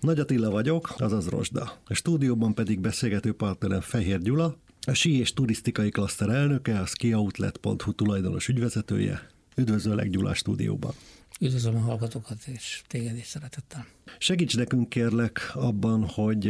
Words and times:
Nagy 0.00 0.18
Attila 0.18 0.50
vagyok, 0.50 0.94
azaz 0.98 1.28
Rosda. 1.28 1.72
A 1.86 1.94
stúdióban 1.94 2.54
pedig 2.54 2.80
beszélgető 2.80 3.32
partnerem 3.32 3.80
Fehér 3.80 4.20
Gyula, 4.20 4.56
a 4.86 4.92
sí 4.92 5.18
és 5.18 5.32
turisztikai 5.32 5.90
klaszter 5.90 6.28
elnöke, 6.28 6.80
a 6.80 6.86
skioutlet.hu 6.86 7.94
tulajdonos 7.94 8.48
ügyvezetője. 8.48 9.30
Üdvözöllek 9.56 10.10
Gyula 10.10 10.34
stúdióban. 10.34 10.92
Üdvözlöm 11.40 11.76
a 11.76 11.78
hallgatókat, 11.78 12.36
és 12.46 12.82
téged 12.86 13.16
is 13.16 13.26
szeretettel. 13.26 13.86
Segíts 14.18 14.56
nekünk 14.56 14.88
kérlek 14.88 15.50
abban, 15.54 16.04
hogy 16.04 16.40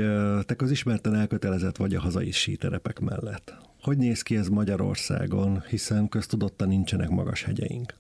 te 0.47 0.55
közismerten 0.57 1.15
elkötelezett 1.15 1.77
vagy 1.77 1.95
a 1.95 2.01
hazai 2.01 2.31
síterepek 2.31 2.99
mellett. 2.99 3.55
Hogy 3.81 3.97
néz 3.97 4.23
ki 4.23 4.37
ez 4.37 4.49
Magyarországon, 4.49 5.63
hiszen 5.69 6.09
köztudottan 6.09 6.69
nincsenek 6.69 7.09
magas 7.09 7.43
hegyeink? 7.43 7.95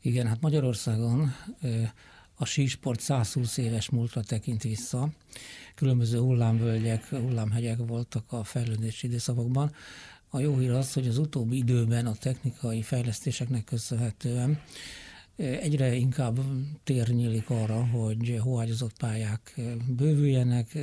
Igen, 0.00 0.26
hát 0.26 0.40
Magyarországon 0.40 1.34
a 2.34 2.44
sísport 2.44 3.00
120 3.00 3.56
éves 3.56 3.90
múltra 3.90 4.22
tekint 4.22 4.62
vissza. 4.62 5.08
Különböző 5.74 6.18
hullámvölgyek, 6.18 7.08
hullámhegyek 7.08 7.78
voltak 7.86 8.32
a 8.32 8.44
fejlődési 8.44 9.06
időszakokban. 9.06 9.74
A 10.28 10.40
jó 10.40 10.58
hír 10.58 10.70
az, 10.70 10.92
hogy 10.92 11.08
az 11.08 11.18
utóbbi 11.18 11.56
időben 11.56 12.06
a 12.06 12.14
technikai 12.14 12.82
fejlesztéseknek 12.82 13.64
köszönhetően 13.64 14.60
egyre 15.36 15.94
inkább 15.94 16.40
tér 16.84 17.08
nyílik 17.08 17.50
arra, 17.50 17.86
hogy 17.86 18.38
hóágyazott 18.42 18.96
pályák 18.96 19.60
bővüljenek, 19.88 20.78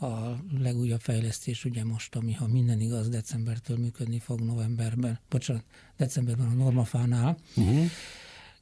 a 0.00 0.42
legújabb 0.58 1.00
fejlesztés 1.00 1.64
ugye 1.64 1.84
most, 1.84 2.16
ami 2.16 2.32
ha 2.32 2.46
minden 2.46 2.80
igaz, 2.80 3.08
decembertől 3.08 3.76
működni 3.76 4.18
fog 4.18 4.40
novemberben, 4.40 5.18
bocsánat, 5.28 5.64
decemberben 5.96 6.46
a 6.46 6.54
Normafánál. 6.54 7.36
Uh-huh. 7.56 7.84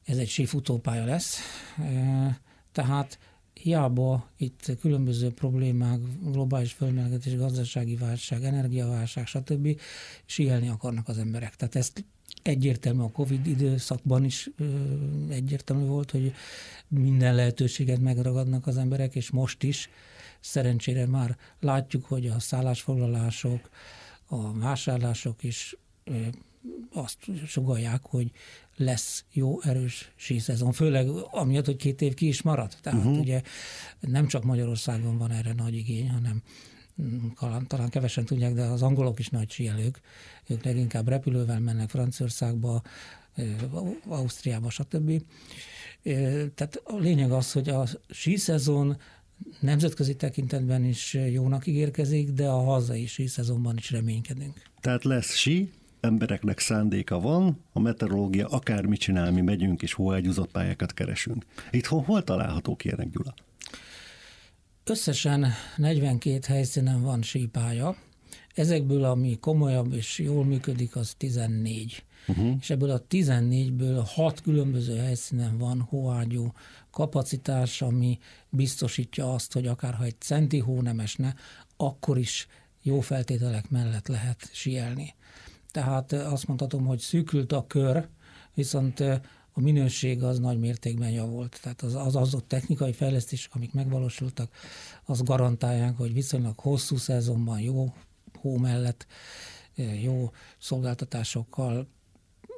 Ez 0.04 0.16
egy 0.16 0.28
sífutópálya 0.28 1.04
lesz. 1.04 1.38
Tehát 2.72 3.18
hiába 3.52 4.30
itt 4.36 4.70
különböző 4.80 5.30
problémák, 5.30 6.00
globális 6.22 6.72
földmelegedés, 6.72 7.36
gazdasági 7.36 7.96
válság, 7.96 8.44
energiaválság, 8.44 9.26
stb. 9.26 9.80
síelni 10.24 10.68
akarnak 10.68 11.08
az 11.08 11.18
emberek. 11.18 11.56
Tehát 11.56 11.76
ezt 11.76 12.04
egyértelmű 12.42 13.02
a 13.02 13.10
Covid 13.10 13.46
időszakban 13.46 14.24
is 14.24 14.50
egyértelmű 15.28 15.84
volt, 15.84 16.10
hogy 16.10 16.32
minden 16.88 17.34
lehetőséget 17.34 18.00
megragadnak 18.00 18.66
az 18.66 18.76
emberek, 18.76 19.14
és 19.14 19.30
most 19.30 19.62
is 19.62 19.88
szerencsére 20.40 21.06
már 21.06 21.36
látjuk, 21.60 22.04
hogy 22.04 22.26
a 22.26 22.40
szállásfoglalások, 22.40 23.68
a 24.26 24.52
vásárlások 24.58 25.42
is 25.42 25.76
azt 26.92 27.18
sugalják, 27.46 28.02
hogy 28.02 28.30
lesz 28.76 29.24
jó, 29.32 29.62
erős 29.62 30.12
síszezon, 30.16 30.72
főleg 30.72 31.08
amiatt, 31.30 31.64
hogy 31.64 31.76
két 31.76 32.02
év 32.02 32.14
ki 32.14 32.26
is 32.28 32.42
maradt. 32.42 32.78
Tehát 32.82 32.98
uh-huh. 32.98 33.18
ugye 33.18 33.42
nem 34.00 34.26
csak 34.26 34.44
Magyarországon 34.44 35.18
van 35.18 35.30
erre 35.30 35.52
nagy 35.52 35.74
igény, 35.74 36.10
hanem 36.10 36.42
talán, 37.38 37.66
talán 37.66 37.88
kevesen 37.88 38.24
tudják, 38.24 38.54
de 38.54 38.62
az 38.62 38.82
angolok 38.82 39.18
is 39.18 39.28
nagy 39.28 39.50
síelők. 39.50 40.00
Ők 40.46 40.64
leginkább 40.64 41.08
repülővel 41.08 41.60
mennek 41.60 41.90
Franciaországba, 41.90 42.82
Ausztriába, 44.08 44.70
stb. 44.70 45.22
Tehát 46.54 46.80
a 46.84 46.96
lényeg 46.96 47.32
az, 47.32 47.52
hogy 47.52 47.68
a 47.68 47.86
síszezon 48.10 48.96
nemzetközi 49.60 50.16
tekintetben 50.16 50.84
is 50.84 51.14
jónak 51.14 51.66
ígérkezik, 51.66 52.30
de 52.30 52.48
a 52.48 52.62
hazai 52.62 53.06
síszezonban 53.06 53.76
is 53.76 53.90
reménykedünk. 53.90 54.62
Tehát 54.80 55.04
lesz 55.04 55.34
sí, 55.34 55.70
embereknek 56.04 56.58
szándéka 56.58 57.20
van, 57.20 57.64
a 57.72 57.80
meteorológia 57.80 58.48
akármit 58.48 59.00
csinál, 59.00 59.30
mi 59.32 59.40
megyünk 59.40 59.82
és 59.82 59.92
hóágyúzott 59.92 60.50
pályákat 60.50 60.94
keresünk. 60.94 61.44
Itthon 61.70 62.04
hol 62.04 62.24
találhatók 62.24 62.84
ilyenek, 62.84 63.10
Gyula? 63.10 63.34
Összesen 64.84 65.46
42 65.76 66.38
helyszínen 66.46 67.02
van 67.02 67.22
sípálya, 67.22 67.96
ezekből, 68.54 69.04
ami 69.04 69.38
komolyabb 69.40 69.92
és 69.92 70.18
jól 70.18 70.44
működik, 70.44 70.96
az 70.96 71.14
14. 71.16 72.04
Uh-huh. 72.26 72.56
És 72.60 72.70
ebből 72.70 72.90
a 72.90 73.02
14-ből 73.02 74.02
6 74.14 74.40
különböző 74.40 74.96
helyszínen 74.96 75.58
van 75.58 75.80
hóágyú 75.80 76.52
kapacitás, 76.90 77.82
ami 77.82 78.18
biztosítja 78.50 79.34
azt, 79.34 79.52
hogy 79.52 79.66
akár 79.66 79.94
ha 79.94 80.04
egy 80.04 80.20
centi 80.20 80.58
hó 80.58 80.80
nem 80.80 81.00
esne, 81.00 81.34
akkor 81.76 82.18
is 82.18 82.46
jó 82.82 83.00
feltételek 83.00 83.70
mellett 83.70 84.06
lehet 84.06 84.48
sielni. 84.52 85.14
Tehát 85.74 86.12
azt 86.12 86.46
mondhatom, 86.46 86.86
hogy 86.86 86.98
szűkült 86.98 87.52
a 87.52 87.66
kör, 87.66 88.08
viszont 88.54 89.00
a 89.52 89.60
minőség 89.60 90.22
az 90.22 90.38
nagy 90.38 90.58
mértékben 90.58 91.10
javult. 91.10 91.58
Tehát 91.62 91.82
az, 91.82 91.94
az 91.94 92.16
azok 92.16 92.46
technikai 92.46 92.92
fejlesztések, 92.92 93.54
amik 93.54 93.72
megvalósultak, 93.72 94.50
az 95.04 95.22
garantálják, 95.22 95.96
hogy 95.96 96.12
viszonylag 96.12 96.58
hosszú 96.58 96.96
szezonban 96.96 97.60
jó 97.60 97.92
hó 98.40 98.56
mellett 98.56 99.06
jó 100.02 100.30
szolgáltatásokkal 100.58 101.88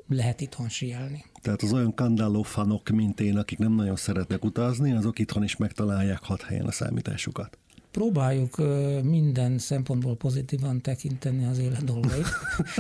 lehet 0.09 0.41
itthon 0.41 0.69
sielni. 0.69 1.25
Tehát 1.43 1.63
az 1.63 1.73
olyan 1.73 1.95
kandalló 1.95 2.43
fanok, 2.43 2.89
mint 2.89 3.21
én, 3.21 3.37
akik 3.37 3.59
nem 3.59 3.73
nagyon 3.73 3.97
szeretnek 3.97 4.45
utazni, 4.45 4.93
azok 4.93 5.19
itthon 5.19 5.43
is 5.43 5.57
megtalálják 5.57 6.23
hat 6.23 6.43
helyen 6.43 6.67
a 6.67 6.73
számításukat 6.73 7.59
próbáljuk 7.97 8.57
minden 9.03 9.59
szempontból 9.59 10.17
pozitívan 10.17 10.81
tekinteni 10.81 11.45
az 11.45 11.59
élet 11.59 11.85
dolgait. 11.85 12.27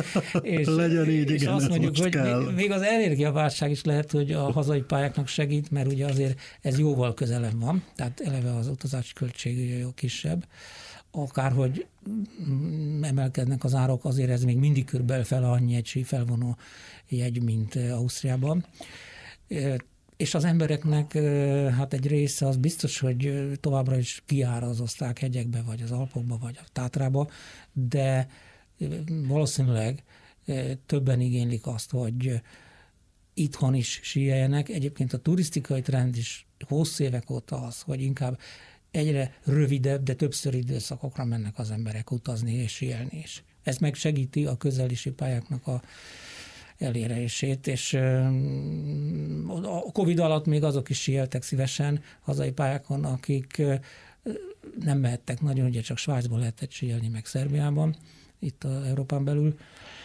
és, 0.58 0.66
Legyen 0.66 1.10
így, 1.10 1.30
és 1.30 1.40
igen, 1.40 1.54
azt 1.54 1.68
mondjuk, 1.68 1.96
hogy 1.96 2.10
kell. 2.10 2.44
még, 2.44 2.54
még 2.54 2.70
az 2.70 2.82
energiaválság 2.82 3.70
is 3.70 3.84
lehet, 3.84 4.10
hogy 4.10 4.32
a 4.32 4.52
hazai 4.52 4.80
pályáknak 4.80 5.26
segít, 5.26 5.70
mert 5.70 5.92
ugye 5.92 6.06
azért 6.06 6.40
ez 6.60 6.78
jóval 6.78 7.14
közelem 7.14 7.58
van, 7.58 7.82
tehát 7.94 8.20
eleve 8.20 8.54
az 8.54 8.68
utazási 8.68 9.12
költség 9.12 9.84
kisebb 9.94 10.46
akárhogy 11.10 11.86
emelkednek 13.02 13.64
az 13.64 13.74
árok, 13.74 14.04
azért 14.04 14.30
ez 14.30 14.44
még 14.44 14.56
mindig 14.56 14.84
körülbelül 14.84 15.24
fel 15.24 15.44
annyi 15.44 15.74
egy 15.74 16.02
felvonó 16.04 16.56
jegy, 17.08 17.42
mint 17.42 17.74
Ausztriában 17.74 18.64
és 20.16 20.34
az 20.34 20.44
embereknek 20.44 21.12
hát 21.76 21.92
egy 21.92 22.06
része 22.06 22.46
az 22.46 22.56
biztos, 22.56 22.98
hogy 22.98 23.50
továbbra 23.60 23.98
is 23.98 24.22
kiár 24.26 24.62
az 24.62 24.80
osztrák 24.80 25.18
hegyekbe, 25.18 25.62
vagy 25.62 25.82
az 25.82 25.90
Alpokba, 25.90 26.38
vagy 26.38 26.58
a 26.60 26.66
Tátrába, 26.72 27.30
de 27.72 28.28
valószínűleg 29.08 30.02
többen 30.86 31.20
igénylik 31.20 31.66
azt, 31.66 31.90
hogy 31.90 32.40
itthon 33.34 33.74
is 33.74 34.00
síeljenek. 34.02 34.68
Egyébként 34.68 35.12
a 35.12 35.18
turisztikai 35.18 35.80
trend 35.80 36.16
is 36.16 36.46
hosszú 36.68 37.04
évek 37.04 37.30
óta 37.30 37.62
az, 37.62 37.80
hogy 37.80 38.02
inkább 38.02 38.38
egyre 38.90 39.34
rövidebb, 39.44 40.02
de 40.02 40.14
többször 40.14 40.54
időszakokra 40.54 41.24
mennek 41.24 41.58
az 41.58 41.70
emberek 41.70 42.10
utazni 42.10 42.54
és 42.54 42.72
síelni 42.72 43.18
is. 43.18 43.44
Ez 43.62 43.78
megsegíti 43.78 44.46
a 44.46 44.56
közelisi 44.56 45.10
pályáknak 45.10 45.66
a 45.66 45.82
elérését, 46.78 47.66
és 47.66 47.94
a 49.62 49.92
Covid 49.92 50.18
alatt 50.18 50.46
még 50.46 50.62
azok 50.62 50.88
is 50.88 51.00
sieltek 51.00 51.42
szívesen 51.42 52.00
hazai 52.20 52.50
pályákon, 52.50 53.04
akik 53.04 53.62
nem 54.80 54.98
mehettek 54.98 55.40
nagyon, 55.40 55.66
ugye 55.66 55.80
csak 55.80 55.96
Svájcból 55.96 56.38
lehetett 56.38 56.70
sielni, 56.70 57.08
meg 57.08 57.26
Szerbiában, 57.26 57.96
itt 58.38 58.64
a 58.64 58.86
Európán 58.86 59.24
belül. 59.24 59.56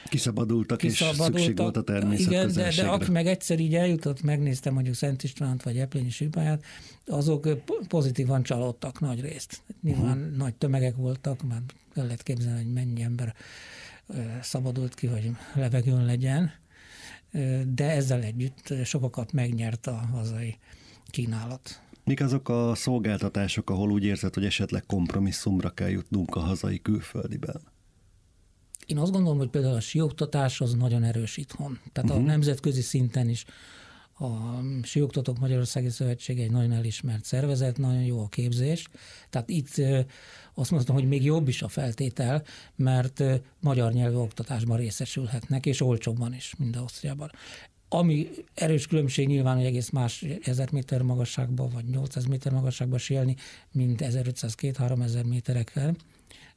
Kiszabadultak, 0.09 0.78
Kiszabadultak 0.78 1.34
és 1.34 1.40
szükség 1.40 1.58
volt 1.58 1.78
a 1.78 1.84
természet 1.84 2.32
Igen, 2.32 2.52
de, 2.54 2.72
de 2.76 2.88
aki 2.88 3.12
meg 3.12 3.28
egyszer 3.28 3.59
így 3.59 3.76
eljutott, 3.76 4.22
megnézte 4.22 4.72
mondjuk 4.72 4.96
Szent 4.96 5.24
Istvánt 5.24 5.64
vagy 5.64 5.78
Eplényi 5.78 6.09
sípályát, 6.09 6.64
azok 7.06 7.48
pozitívan 7.88 8.44
csalódtak 8.44 9.00
nagy 9.00 9.22
részt. 9.22 9.62
Nyilván 9.82 10.18
uh-huh. 10.18 10.38
nagy 10.38 10.56
tömegek 10.56 10.96
voltak, 10.96 11.42
már 11.48 11.62
el 11.94 12.03
lehet 12.03 12.24
képzelni, 12.24 12.64
hogy 12.64 12.74
mennyi 12.74 13.02
ember 13.02 13.36
szabadult 14.41 14.94
ki, 14.94 15.07
hogy 15.07 15.31
levegőn 15.55 16.05
legyen, 16.05 16.51
de 17.67 17.89
ezzel 17.89 18.22
együtt 18.22 18.73
sokakat 18.83 19.31
megnyert 19.31 19.88
a 19.88 19.95
hazai 19.95 20.57
kínálat. 21.09 21.81
Mik 22.03 22.22
azok 22.22 22.49
a 22.49 22.75
szolgáltatások, 22.75 23.69
ahol 23.69 23.91
úgy 23.91 24.03
érzed, 24.03 24.33
hogy 24.33 24.46
esetleg 24.46 24.84
kompromisszumra 24.85 25.69
kell 25.69 25.90
jutnunk 25.90 26.35
a 26.35 26.40
hazai 26.40 26.81
külföldiben? 26.81 27.61
Én 28.85 28.97
azt 28.97 29.11
gondolom, 29.11 29.37
hogy 29.37 29.49
például 29.49 29.75
a 29.75 29.79
sioktatás 29.79 30.61
az 30.61 30.73
nagyon 30.73 31.03
erős 31.03 31.37
itthon. 31.37 31.79
Tehát 31.91 32.09
uh-huh. 32.09 32.16
a 32.16 32.19
mhm. 32.19 32.29
nemzetközi 32.29 32.81
szinten 32.81 33.29
is 33.29 33.46
a 34.22 34.62
Sioktatók 34.84 35.40
Magyarországi 35.40 35.90
Szövetség 35.90 36.40
egy 36.40 36.52
nagyon 36.52 36.72
elismert 36.72 37.26
szervezet, 37.26 37.78
nagyon 37.78 38.03
jó 38.03 38.20
a 38.23 38.28
képzés. 38.28 38.88
Tehát 39.29 39.50
itt 39.50 39.82
azt 40.53 40.72
mondtam, 40.72 40.96
hogy 40.96 41.08
még 41.08 41.23
jobb 41.23 41.47
is 41.47 41.62
a 41.62 41.68
feltétel, 41.68 42.44
mert 42.76 43.23
magyar 43.59 43.94
nyelvű 43.94 44.16
oktatásban 44.16 44.78
részesülhetnek, 44.78 45.66
és 45.66 45.82
olcsóbban 45.82 46.34
is, 46.34 46.53
mint 46.58 46.76
Ausztriában. 46.76 47.32
Ami 47.90 48.29
erős 48.53 48.88
különbség 48.88 49.28
nyilván, 49.28 49.56
hogy 49.56 49.66
egész 49.66 49.90
más 49.90 50.26
1000 50.44 50.72
méter 50.72 51.02
magasságban, 51.02 51.70
vagy 51.70 51.85
800 51.85 52.26
méter 52.26 52.52
magasságban 52.52 53.00
sielni, 53.00 53.35
mint 53.72 54.02
1500-2000 54.03 55.28
méterekkel 55.28 55.96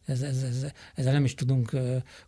ez, 0.06 0.22
ez, 0.22 0.42
ez, 0.42 0.66
ezzel 0.94 1.12
nem 1.12 1.24
is 1.24 1.34
tudunk 1.34 1.76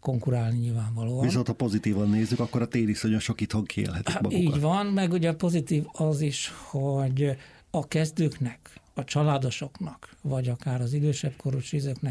konkurálni 0.00 0.58
nyilvánvalóan. 0.58 1.26
Viszont 1.26 1.46
ha 1.46 1.52
pozitívan 1.52 2.08
nézzük, 2.08 2.40
akkor 2.40 2.62
a 2.62 2.68
téliszonyon 2.68 3.18
sok 3.18 3.40
itthon 3.40 3.64
kiélhetik 3.64 4.20
magukat. 4.20 4.54
Így 4.54 4.60
van, 4.60 4.86
meg 4.86 5.12
ugye 5.12 5.32
pozitív 5.32 5.84
az 5.92 6.20
is, 6.20 6.52
hogy 6.62 7.36
a 7.70 7.88
kezdőknek 7.88 8.80
a 8.94 9.04
családosoknak, 9.04 10.16
vagy 10.22 10.48
akár 10.48 10.80
az 10.80 10.92
idősebb 10.92 11.36
korú 11.36 11.58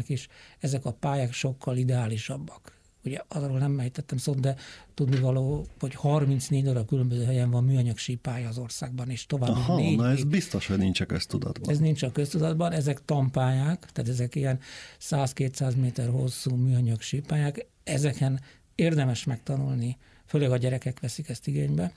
is 0.06 0.28
ezek 0.60 0.84
a 0.84 0.92
pályák 0.92 1.32
sokkal 1.32 1.76
ideálisabbak. 1.76 2.75
Ugye 3.06 3.20
arról 3.28 3.58
nem 3.58 3.72
mejtettem 3.72 4.18
szót, 4.18 4.40
de 4.40 4.56
tudni 4.94 5.18
való, 5.18 5.66
hogy 5.78 5.94
34 5.94 6.68
óra 6.68 6.84
különböző 6.84 7.24
helyen 7.24 7.50
van 7.50 7.64
műanyag 7.64 7.98
sípálya 7.98 8.48
az 8.48 8.58
országban, 8.58 9.10
és 9.10 9.26
tovább 9.26 9.50
Aha, 9.50 9.76
négy 9.76 9.96
na 9.96 10.10
ez 10.10 10.24
biztos, 10.24 10.66
hogy 10.66 10.78
nincs 10.78 11.00
a 11.00 11.06
köztudatban. 11.06 11.70
Ez 11.70 11.78
nincs 11.78 12.02
a 12.02 12.12
köztudatban, 12.12 12.72
ezek 12.72 13.04
tampályák, 13.04 13.90
tehát 13.92 14.10
ezek 14.10 14.34
ilyen 14.34 14.58
100-200 15.00 15.76
méter 15.76 16.08
hosszú 16.08 16.54
műanyag 16.54 17.00
sípályák, 17.00 17.66
ezeken 17.84 18.40
érdemes 18.74 19.24
megtanulni, 19.24 19.96
főleg 20.26 20.50
a 20.50 20.56
gyerekek 20.56 21.00
veszik 21.00 21.28
ezt 21.28 21.46
igénybe, 21.46 21.92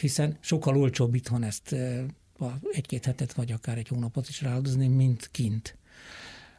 hiszen 0.00 0.36
sokkal 0.40 0.76
olcsóbb 0.76 1.14
itthon 1.14 1.42
ezt 1.42 1.76
egy-két 2.72 3.04
hetet, 3.04 3.32
vagy 3.32 3.52
akár 3.52 3.78
egy 3.78 3.88
hónapot 3.88 4.28
is 4.28 4.42
rááldozni, 4.42 4.86
mint 4.86 5.28
kint, 5.32 5.78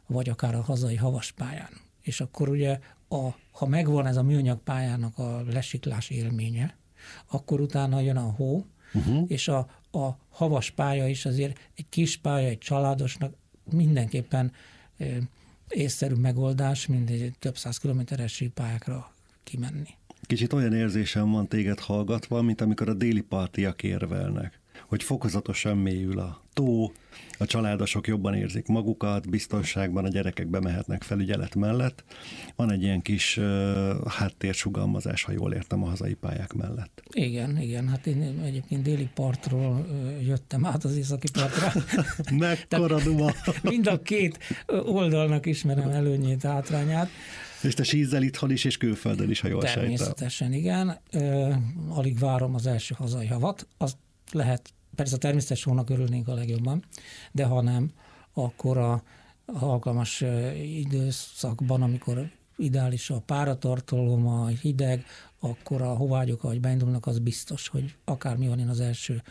vagy 0.06 0.28
akár 0.28 0.54
a 0.54 0.62
hazai 0.62 0.96
havas 0.96 1.32
pályán. 1.32 1.70
És 2.02 2.20
akkor 2.20 2.48
ugye, 2.48 2.78
a, 3.12 3.36
ha 3.50 3.66
megvan 3.66 4.06
ez 4.06 4.16
a 4.16 4.22
műanyag 4.22 4.58
pályának 4.58 5.18
a 5.18 5.42
lesiklás 5.50 6.10
élménye, 6.10 6.76
akkor 7.30 7.60
utána 7.60 8.00
jön 8.00 8.16
a 8.16 8.30
hó, 8.30 8.66
uh-huh. 8.94 9.24
és 9.26 9.48
a, 9.48 9.58
a 9.90 10.16
havas 10.30 10.70
pálya 10.70 11.08
is 11.08 11.26
azért 11.26 11.58
egy 11.74 11.88
kis 11.88 12.16
pálya, 12.16 12.48
egy 12.48 12.58
családosnak 12.58 13.34
mindenképpen 13.70 14.52
észszerű 15.68 16.14
megoldás, 16.14 16.86
mint 16.86 17.10
egy 17.10 17.34
több 17.38 17.56
száz 17.56 17.78
kilométeres 17.78 18.32
sípályákra 18.32 19.12
kimenni. 19.44 19.88
Kicsit 20.26 20.52
olyan 20.52 20.74
érzésem 20.74 21.30
van 21.30 21.48
téged 21.48 21.78
hallgatva, 21.78 22.42
mint 22.42 22.60
amikor 22.60 22.88
a 22.88 22.94
déli 22.94 23.20
partiak 23.20 23.82
érvelnek 23.82 24.60
hogy 24.86 25.02
fokozatosan 25.02 25.76
mélyül 25.76 26.18
a 26.18 26.42
tó, 26.52 26.92
a 27.38 27.46
családosok 27.46 28.06
jobban 28.06 28.34
érzik 28.34 28.66
magukat, 28.66 29.30
biztonságban 29.30 30.04
a 30.04 30.08
gyerekek 30.08 30.46
bemehetnek 30.46 31.02
felügyelet 31.02 31.54
mellett. 31.54 32.04
Van 32.56 32.72
egy 32.72 32.82
ilyen 32.82 33.02
kis 33.02 33.36
uh, 33.36 34.06
háttérsugalmazás, 34.06 35.22
ha 35.22 35.32
jól 35.32 35.52
értem, 35.52 35.82
a 35.82 35.88
hazai 35.88 36.14
pályák 36.14 36.52
mellett. 36.52 37.02
Igen, 37.12 37.60
igen. 37.60 37.88
Hát 37.88 38.06
én 38.06 38.40
egyébként 38.44 38.82
déli 38.82 39.08
partról 39.14 39.86
jöttem 40.20 40.66
át 40.66 40.84
az 40.84 40.96
északi 40.96 41.28
partra. 41.32 41.72
Mekkora 42.38 43.00
duma! 43.02 43.30
Mind 43.62 43.86
a 43.86 44.02
két 44.02 44.38
oldalnak 44.68 45.46
ismerem 45.46 45.88
előnyét, 45.88 46.42
hátrányát. 46.42 47.08
És 47.62 47.74
te 47.74 47.82
sízzel 47.82 48.22
itthon 48.22 48.50
is, 48.50 48.64
és 48.64 48.76
külföldön 48.76 49.30
is, 49.30 49.40
ha 49.40 49.48
jól 49.48 49.62
Természetesen, 49.62 50.52
sejtem. 50.52 50.52
igen. 50.52 50.98
Alig 51.88 52.18
várom 52.18 52.54
az 52.54 52.66
első 52.66 52.94
hazai 52.98 53.26
havat. 53.26 53.66
Az 53.78 53.96
lehet 54.32 54.72
Persze 54.94 55.14
a 55.14 55.18
természetes 55.18 55.64
hónak 55.64 55.90
örülnénk 55.90 56.28
a 56.28 56.34
legjobban, 56.34 56.84
de 57.32 57.44
ha 57.44 57.60
nem, 57.60 57.90
akkor 58.32 58.78
a, 58.78 59.02
alkalmas 59.46 60.24
időszakban, 60.62 61.82
amikor 61.82 62.30
ideális 62.56 63.10
a 63.10 63.20
páratartalom, 63.20 64.26
a 64.26 64.46
hideg, 64.46 65.04
akkor 65.40 65.82
a 65.82 65.94
hovágyok, 65.94 66.44
ahogy 66.44 66.60
beindulnak, 66.60 67.06
az 67.06 67.18
biztos, 67.18 67.68
hogy 67.68 67.94
akármi 68.04 68.48
van 68.48 68.58
én 68.58 68.68
az 68.68 68.80
első 68.80 69.22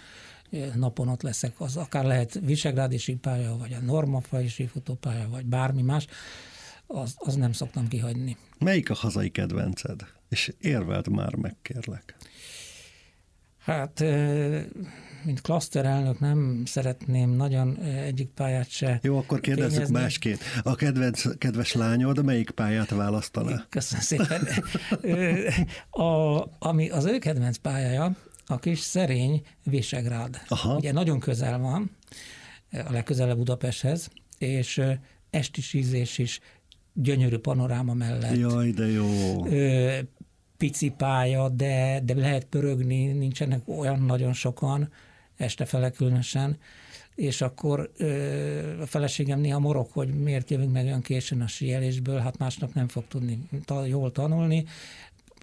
napon 0.75 1.07
ott 1.07 1.21
leszek, 1.21 1.59
az 1.59 1.77
akár 1.77 2.05
lehet 2.05 2.39
Visegrádi 2.43 2.97
sípálya, 2.97 3.57
vagy 3.57 3.73
a 3.73 3.79
Normafai 3.79 4.47
sífutópálya, 4.47 5.29
vagy 5.29 5.45
bármi 5.45 5.81
más, 5.81 6.07
az, 6.87 7.15
az 7.17 7.35
nem 7.35 7.51
szoktam 7.51 7.87
kihagyni. 7.87 8.37
Melyik 8.59 8.89
a 8.89 8.93
hazai 8.93 9.29
kedvenced? 9.29 10.05
És 10.29 10.53
érvelt 10.59 11.09
már 11.09 11.35
meg, 11.35 11.55
kérlek. 11.61 12.15
Hát 13.61 14.03
mint 15.23 15.41
klaszterelnök 15.41 16.19
nem 16.19 16.61
szeretném 16.65 17.29
nagyon 17.29 17.77
egyik 17.81 18.29
pályát 18.29 18.69
se 18.69 18.99
Jó, 19.03 19.17
akkor 19.17 19.39
kérdezzük 19.39 19.71
fényezni. 19.73 19.99
másként. 19.99 20.39
A 20.63 20.75
kedvenc, 20.75 21.37
kedves 21.37 21.73
lányod 21.73 22.25
melyik 22.25 22.49
pályát 22.49 22.89
választaná? 22.89 23.65
Köszönöm 23.69 24.03
szépen. 24.03 24.47
a, 25.89 26.43
ami 26.59 26.89
az 26.89 27.05
ő 27.05 27.19
kedvenc 27.19 27.57
pályája, 27.57 28.15
a 28.45 28.59
kis 28.59 28.79
szerény 28.79 29.41
Visegrád. 29.63 30.41
Aha. 30.47 30.75
Ugye 30.75 30.91
nagyon 30.91 31.19
közel 31.19 31.59
van, 31.59 31.91
a 32.71 32.91
legközelebb 32.91 33.37
Budapesthez, 33.37 34.09
és 34.37 34.81
esti 35.29 35.61
sízés 35.61 36.17
is 36.17 36.39
gyönyörű 36.93 37.37
panoráma 37.37 37.93
mellett. 37.93 38.37
Jaj, 38.37 38.71
de 38.71 38.87
jó 38.87 39.45
pici 40.61 40.89
pálya, 40.89 41.49
de, 41.49 42.01
de 42.03 42.13
lehet 42.13 42.45
pörögni, 42.45 43.05
nincsenek 43.05 43.61
olyan 43.65 44.01
nagyon 44.01 44.33
sokan, 44.33 44.91
este 45.37 45.65
fele 45.65 45.91
különösen, 45.91 46.57
és 47.15 47.41
akkor 47.41 47.91
ö, 47.97 48.81
a 48.81 48.85
feleségem 48.85 49.39
néha 49.39 49.59
morog, 49.59 49.87
hogy 49.91 50.09
miért 50.13 50.49
jövünk 50.49 50.71
meg 50.71 50.85
olyan 50.85 51.01
későn 51.01 51.41
a 51.41 51.47
síelésből, 51.47 52.19
hát 52.19 52.37
másnap 52.37 52.73
nem 52.73 52.87
fog 52.87 53.07
tudni 53.07 53.49
ta, 53.65 53.85
jól 53.85 54.11
tanulni. 54.11 54.65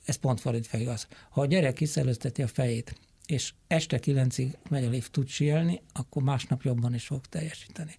Ez 0.05 0.17
pont 0.17 0.41
fordítva 0.41 0.79
igaz. 0.79 1.07
Ha 1.31 1.41
a 1.41 1.47
gyerek 1.47 1.75
kiszelőzteti 1.75 2.43
a 2.43 2.47
fejét, 2.47 2.95
és 3.27 3.53
este 3.67 3.99
kilencig 3.99 4.57
megy 4.69 4.85
a 4.85 4.91
lift, 4.91 5.13
tud 5.13 5.29
síelni, 5.29 5.81
akkor 5.93 6.23
másnap 6.23 6.63
jobban 6.63 6.95
is 6.95 7.07
fog 7.07 7.27
teljesíteni. 7.27 7.95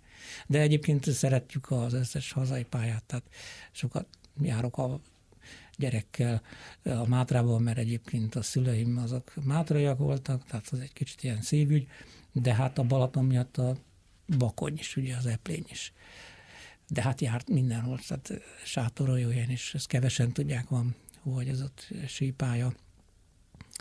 De 0.48 0.60
egyébként 0.60 1.12
szeretjük 1.12 1.72
az 1.72 1.94
összes 1.94 2.32
hazai 2.32 2.64
pályát, 2.64 3.04
tehát 3.04 3.26
sokat 3.72 4.08
járok 4.42 4.78
a 4.78 5.00
gyerekkel 5.80 6.42
a 6.84 7.08
Mátrában, 7.08 7.62
mert 7.62 7.78
egyébként 7.78 8.36
a 8.36 8.42
szüleim 8.42 8.98
azok 8.98 9.34
mátraiak 9.44 9.98
voltak, 9.98 10.46
tehát 10.46 10.68
az 10.72 10.80
egy 10.80 10.94
kicsit 10.94 11.24
ilyen 11.24 11.42
szívügy, 11.42 11.88
de 12.32 12.54
hát 12.54 12.78
a 12.78 12.84
Balaton 12.84 13.26
miatt 13.26 13.58
a 13.58 13.78
Bakony 14.38 14.78
is, 14.78 14.96
ugye 14.96 15.16
az 15.16 15.26
Eplény 15.26 15.66
is. 15.70 15.94
De 16.88 17.02
hát 17.02 17.22
járt 17.22 17.50
mindenhol, 17.50 18.00
tehát 18.08 18.32
sátoroljóján 18.66 19.50
is, 19.50 19.74
ezt 19.74 19.88
kevesen 19.88 20.32
tudják, 20.32 20.70
van, 20.70 20.96
hogy 21.22 21.48
ez 21.48 21.62
ott 21.62 21.88
sípája, 22.08 22.74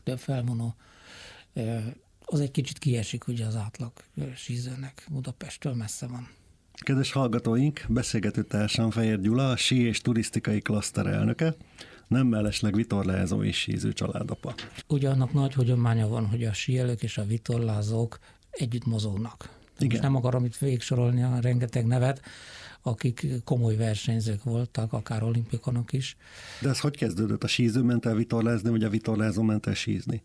több 0.05 0.19
felvonó. 0.19 0.75
Az 2.25 2.41
egy 2.41 2.51
kicsit 2.51 2.79
kiesik 2.79 3.27
ugye 3.27 3.47
az 3.47 3.57
átlag 3.57 3.93
sízőnek, 4.37 5.07
Budapesttől 5.11 5.75
messze 5.75 6.07
van. 6.07 6.29
Kedves 6.81 7.13
hallgatóink, 7.13 7.85
beszélgető 7.89 8.43
társam 8.43 8.91
Fehér 8.91 9.21
Gyula, 9.21 9.51
a 9.51 9.57
sí 9.57 9.87
és 9.87 10.01
turisztikai 10.01 10.61
klaszter 10.61 11.07
elnöke, 11.07 11.55
nem 12.07 12.27
mellesleg 12.27 12.75
vitorlázó 12.75 13.43
és 13.43 13.57
síző 13.57 13.93
családapa. 13.93 14.55
Ugye 14.87 15.09
annak 15.09 15.33
nagy 15.33 15.55
hagyománya 15.55 16.09
van, 16.09 16.27
hogy 16.27 16.45
a 16.45 16.53
síelők 16.53 17.03
és 17.03 17.19
a 17.19 17.25
vitorlázók 17.25 18.19
együtt 18.51 18.87
mozognak. 18.87 19.51
Igen. 19.79 19.89
Most 19.89 20.03
nem 20.03 20.17
akarom 20.17 20.45
itt 20.45 20.57
végsorolni 20.57 21.23
a 21.23 21.39
rengeteg 21.41 21.87
nevet, 21.87 22.21
akik 22.83 23.27
komoly 23.45 23.77
versenyzők 23.77 24.43
voltak, 24.43 24.93
akár 24.93 25.23
olimpikonok 25.23 25.93
is. 25.93 26.17
De 26.61 26.69
ez 26.69 26.81
hogy 26.81 26.97
kezdődött? 26.97 27.45
A 27.45 27.47
síző 27.47 27.83
ment 27.83 28.07
el 28.07 28.15
vitorlázni, 28.15 28.71
vagy 28.71 28.85
a 28.85 28.91
vitorlázó 28.91 29.43
ment 29.43 29.67
el 29.67 29.75
sízni? 29.75 30.23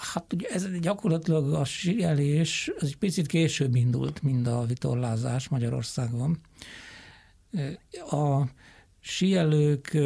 Hát 0.00 0.32
ugye 0.32 0.48
ez 0.48 0.66
gyakorlatilag 0.80 1.52
a 1.52 1.64
síelés, 1.64 2.70
ez 2.80 2.86
egy 2.86 2.96
picit 2.96 3.26
később 3.26 3.74
indult, 3.74 4.22
mint 4.22 4.46
a 4.46 4.64
vitorlázás 4.66 5.48
Magyarországon. 5.48 6.38
A 8.10 8.42
síelők 9.00 9.96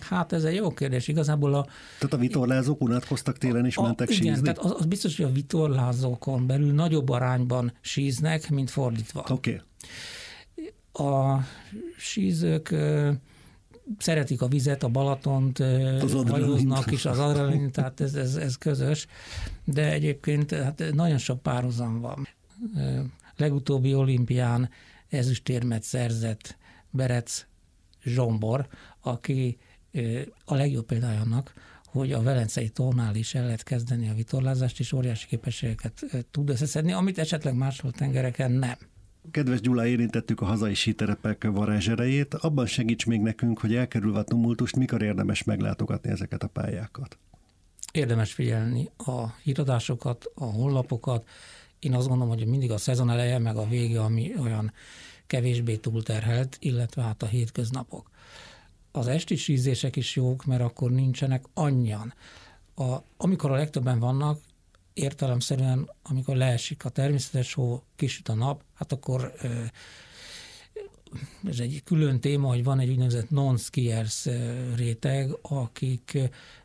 Hát 0.00 0.32
ez 0.32 0.44
egy 0.44 0.54
jó 0.54 0.70
kérdés. 0.70 1.08
Igazából 1.08 1.54
a... 1.54 1.66
Tehát 1.98 2.14
a 2.14 2.16
vitorlázók 2.16 2.80
unatkoztak 2.80 3.38
télen 3.38 3.66
és 3.66 3.76
a, 3.76 3.82
mentek 3.82 4.10
igen, 4.10 4.22
sízni? 4.22 4.42
tehát 4.42 4.58
az, 4.58 4.74
az 4.78 4.86
biztos, 4.86 5.16
hogy 5.16 5.26
a 5.26 5.32
vitorlázókon 5.32 6.46
belül 6.46 6.72
nagyobb 6.72 7.08
arányban 7.08 7.72
síznek, 7.80 8.50
mint 8.50 8.70
fordítva. 8.70 9.24
Oké. 9.28 9.60
Okay. 10.92 11.12
A 11.12 11.40
sízők 11.98 12.74
szeretik 13.98 14.42
a 14.42 14.48
vizet, 14.48 14.82
a 14.82 14.88
Balatont, 14.88 15.58
az 15.58 16.12
hajóznak 16.28 16.90
is, 16.90 17.04
az 17.04 17.18
adrenalin, 17.18 17.70
tehát 17.70 18.00
ez, 18.00 18.14
ez, 18.14 18.34
ez 18.36 18.56
közös, 18.56 19.06
de 19.64 19.92
egyébként 19.92 20.50
hát 20.50 20.84
nagyon 20.92 21.18
sok 21.18 21.42
párhuzam 21.42 22.00
van. 22.00 22.28
Legutóbbi 23.36 23.94
olimpián 23.94 24.70
ezüstérmet 25.08 25.82
szerzett 25.82 26.56
Berec 26.90 27.46
Zsombor, 28.04 28.66
aki 29.00 29.58
a 30.44 30.54
legjobb 30.54 30.86
példája 30.86 31.20
annak, 31.20 31.52
hogy 31.86 32.12
a 32.12 32.22
Velencei 32.22 32.68
tónál 32.68 33.14
is 33.14 33.34
el 33.34 33.44
lehet 33.44 33.62
kezdeni 33.62 34.08
a 34.08 34.14
vitorlázást, 34.14 34.80
és 34.80 34.92
óriási 34.92 35.26
képességeket 35.26 36.26
tud 36.30 36.48
összeszedni, 36.48 36.92
amit 36.92 37.18
esetleg 37.18 37.54
máshol 37.54 37.92
tengereken 37.92 38.50
nem. 38.50 38.76
Kedves 39.30 39.60
Gyula, 39.60 39.86
érintettük 39.86 40.40
a 40.40 40.44
hazai 40.44 40.74
síterepek 40.74 41.44
varázserejét. 41.44 42.34
Abban 42.34 42.66
segíts 42.66 43.06
még 43.06 43.20
nekünk, 43.20 43.58
hogy 43.58 43.74
elkerülve 43.74 44.18
a 44.18 44.24
tumultust, 44.24 44.76
mikor 44.76 45.02
érdemes 45.02 45.44
meglátogatni 45.44 46.10
ezeket 46.10 46.42
a 46.42 46.48
pályákat? 46.48 47.18
Érdemes 47.92 48.32
figyelni 48.32 48.90
a 48.96 49.26
híradásokat, 49.42 50.30
a 50.34 50.44
honlapokat. 50.44 51.28
Én 51.78 51.94
azt 51.94 52.08
gondolom, 52.08 52.36
hogy 52.36 52.46
mindig 52.46 52.70
a 52.70 52.78
szezon 52.78 53.10
eleje, 53.10 53.38
meg 53.38 53.56
a 53.56 53.68
vége, 53.68 54.00
ami 54.00 54.32
olyan 54.40 54.72
kevésbé 55.26 55.76
túlterhelt, 55.76 56.56
illetve 56.60 57.02
hát 57.02 57.22
a 57.22 57.26
hétköznapok. 57.26 58.10
Az 58.92 59.06
esti 59.06 59.36
sízések 59.36 59.96
is 59.96 60.16
jók, 60.16 60.44
mert 60.44 60.62
akkor 60.62 60.90
nincsenek 60.90 61.44
annyian. 61.54 62.14
A, 62.74 62.96
amikor 63.16 63.50
a 63.50 63.56
legtöbben 63.56 63.98
vannak, 63.98 64.40
értelemszerűen, 64.94 65.90
amikor 66.02 66.36
leesik 66.36 66.84
a 66.84 66.88
természetes 66.88 67.54
hó, 67.54 67.82
kisüt 67.96 68.28
a 68.28 68.34
nap, 68.34 68.62
hát 68.74 68.92
akkor 68.92 69.32
ez 71.48 71.58
egy 71.58 71.82
külön 71.84 72.20
téma, 72.20 72.48
hogy 72.48 72.64
van 72.64 72.80
egy 72.80 72.88
úgynevezett 72.88 73.30
non-skiers 73.30 74.28
réteg, 74.76 75.36
akik 75.42 76.18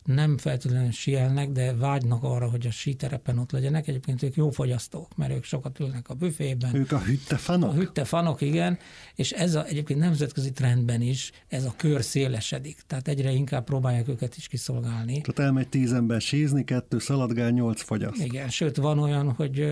nem 0.03 0.37
feltétlenül 0.37 0.91
sielnek, 0.91 1.49
de 1.49 1.73
vágynak 1.73 2.23
arra, 2.23 2.49
hogy 2.49 2.67
a 2.67 2.71
síterepen 2.71 3.37
ott 3.37 3.51
legyenek. 3.51 3.87
Egyébként 3.87 4.23
ők 4.23 4.35
jó 4.35 4.49
fogyasztók, 4.49 5.17
mert 5.17 5.33
ők 5.33 5.43
sokat 5.43 5.79
ülnek 5.79 6.09
a 6.09 6.13
büfében. 6.13 6.75
Ők 6.75 6.91
a 6.91 6.99
hüttefanok? 6.99 7.69
A 7.69 7.73
hüttefanok, 7.73 8.41
igen. 8.41 8.77
És 9.15 9.31
ez 9.31 9.55
a, 9.55 9.65
egyébként 9.65 9.99
nemzetközi 9.99 10.51
trendben 10.51 11.01
is 11.01 11.31
ez 11.47 11.65
a 11.65 11.73
kör 11.77 12.03
szélesedik. 12.03 12.81
Tehát 12.87 13.07
egyre 13.07 13.31
inkább 13.31 13.63
próbálják 13.63 14.07
őket 14.07 14.37
is 14.37 14.47
kiszolgálni. 14.47 15.21
Tehát 15.21 15.39
elmegy 15.39 15.69
tíz 15.69 15.93
ember 15.93 16.21
sízni, 16.21 16.63
kettő 16.63 16.99
szaladgál, 16.99 17.49
nyolc 17.49 17.81
fogyaszt. 17.81 18.23
Igen, 18.23 18.49
sőt 18.49 18.77
van 18.77 18.99
olyan, 18.99 19.31
hogy 19.31 19.67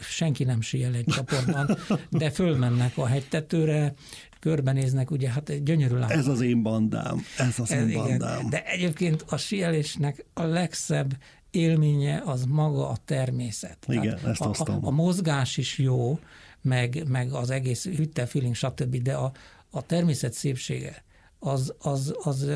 senki 0.00 0.44
nem 0.44 0.60
síel 0.60 0.94
egy 0.94 1.04
csoportban, 1.04 1.76
de 2.10 2.30
fölmennek 2.30 2.96
a 2.96 3.06
hegytetőre, 3.06 3.94
körbenéznek, 4.40 5.10
ugye 5.10 5.30
hát 5.30 5.64
gyönyörű 5.64 5.94
látni. 5.94 6.14
Ez 6.14 6.26
az 6.26 6.40
én 6.40 6.62
bandám, 6.62 7.22
ez 7.38 7.58
az 7.58 7.72
ez, 7.72 7.88
én 7.88 7.94
bandám. 7.94 8.38
Igen. 8.38 8.50
De 8.50 8.64
egyébként 8.64 9.24
a 9.28 9.36
síelésnek 9.36 10.24
a 10.34 10.42
legszebb 10.42 11.16
élménye 11.50 12.22
az 12.24 12.44
maga 12.44 12.88
a 12.88 12.96
természet. 13.04 13.86
Igen, 13.88 14.16
Tehát 14.16 14.26
ezt 14.26 14.40
a, 14.40 14.72
a, 14.72 14.78
a 14.80 14.90
mozgás 14.90 15.56
is 15.56 15.78
jó, 15.78 16.18
meg, 16.62 17.04
meg 17.08 17.32
az 17.32 17.50
egész 17.50 17.84
hütte 17.84 18.26
feeling, 18.26 18.54
stb., 18.54 18.96
de 18.96 19.14
a, 19.14 19.32
a 19.70 19.82
természet 19.82 20.32
szépsége 20.32 21.04
az, 21.40 21.74
az, 21.78 22.14
az, 22.22 22.50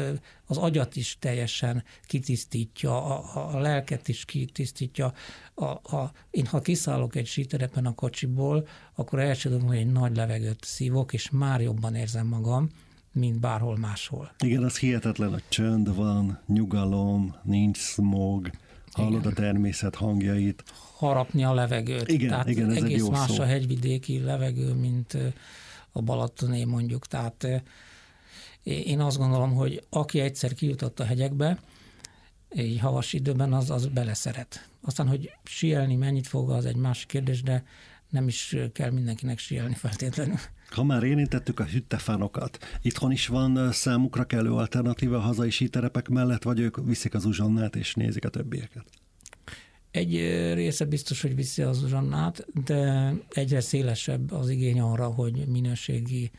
az 0.47 0.57
agyat 0.57 0.97
is 0.97 1.17
teljesen 1.21 1.85
kitisztítja, 2.03 3.05
a, 3.05 3.55
a 3.55 3.59
lelket 3.59 4.09
is 4.09 4.25
kitisztítja. 4.25 5.13
A, 5.55 5.65
a, 5.65 6.13
én 6.31 6.47
ha 6.47 6.61
kiszállok 6.61 7.17
egy 7.17 7.27
síterepen 7.27 7.87
a 7.87 7.95
kocsiból, 7.95 8.67
akkor 8.95 9.19
első 9.19 9.59
hogy 9.59 9.77
egy 9.77 9.93
nagy 9.93 10.17
levegőt 10.17 10.65
szívok, 10.65 11.13
és 11.13 11.31
már 11.31 11.61
jobban 11.61 11.95
érzem 11.95 12.27
magam, 12.27 12.71
mint 13.13 13.41
bárhol 13.41 13.77
máshol. 13.77 14.33
Igen, 14.39 14.63
az 14.63 14.79
hihetetlen, 14.79 15.33
a 15.33 15.41
csönd 15.49 15.95
van, 15.95 16.41
nyugalom, 16.47 17.35
nincs 17.43 17.79
smog, 17.79 18.51
hallod 18.93 19.21
igen. 19.21 19.33
a 19.33 19.35
természet 19.35 19.95
hangjait. 19.95 20.65
Harapni 20.97 21.45
a 21.45 21.55
levegőt. 21.55 22.09
Igen, 22.09 22.29
Tehát 22.29 22.49
igen 22.49 22.71
ez 22.71 22.77
egész 22.77 22.93
egy 22.93 22.99
jó 22.99 23.11
más 23.11 23.31
szó. 23.31 23.43
a 23.43 23.47
hegyvidéki 23.47 24.19
levegő, 24.19 24.73
mint 24.73 25.17
a 25.93 26.03
Balatoné 26.03 26.65
mondjuk. 26.65 27.07
Tehát 27.07 27.47
én 28.65 29.01
azt 29.01 29.19
gondolom, 29.19 29.55
hogy 29.55 29.83
aki 29.91 30.21
egyszer 30.21 30.55
kijutott 30.55 31.01
a 31.01 31.05
hegyekbe, 31.05 31.59
egy 32.49 32.79
havas 32.81 33.13
időben, 33.13 33.53
az, 33.53 33.71
az 33.71 33.87
beleszeret. 33.87 34.69
Aztán, 34.83 35.09
hogy 35.09 35.31
sielni 35.45 35.97
mennyit 35.97 36.27
fog, 36.27 36.51
az 36.51 36.65
egy 36.65 36.77
másik 36.77 37.09
kérdés, 37.09 37.43
de 37.43 37.65
nem 38.11 38.29
is 38.29 38.57
kell 38.73 38.91
mindenkinek 38.91 39.39
sielni 39.39 39.75
feltétlenül. 39.75 40.39
Ha 40.71 40.85
már 40.85 41.03
érintettük 41.03 41.61
a 41.61 41.65
hüttefánokat, 41.65 42.59
itthon 42.83 43.13
is 43.13 43.27
van 43.27 43.73
számukra 43.73 44.25
kellő 44.25 44.53
alternatíva 44.53 45.17
a 45.17 45.21
hazai 45.21 45.51
síterepek 45.51 46.09
mellett, 46.09 46.43
vagy 46.43 46.61
ők 46.61 46.85
viszik 46.85 47.15
az 47.15 47.25
uzsonnát 47.25 47.77
és 47.77 47.95
nézik 47.95 48.25
a 48.25 48.29
többieket? 48.29 48.85
Egy 49.91 50.13
része 50.55 50.85
biztos, 50.85 51.23
hogy 51.23 51.35
viszi 51.35 51.63
az 51.63 51.83
uzsonnát, 51.83 52.47
de 52.65 53.13
egyre 53.31 53.61
szélesebb 53.61 54.33
az 54.33 54.49
igény 54.49 54.81
arra, 54.81 55.07
hogy 55.07 55.47
minőségi 55.47 56.31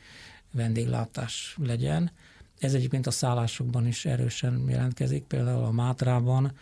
vendéglátás 0.56 1.56
legyen. 1.62 2.10
Ez 2.58 2.74
egyébként 2.74 3.06
a 3.06 3.10
szállásokban 3.10 3.86
is 3.86 4.04
erősen 4.04 4.64
jelentkezik, 4.68 5.22
például 5.22 5.64
a 5.64 5.70
Mátrában 5.70 6.52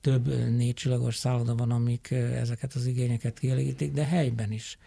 több 0.00 0.26
négycsillagos 0.56 1.16
szálloda 1.16 1.54
van, 1.54 1.70
amik 1.70 2.10
ezeket 2.10 2.74
az 2.74 2.86
igényeket 2.86 3.38
kielégítik, 3.38 3.92
de 3.92 4.04
helyben 4.04 4.52
is. 4.52 4.78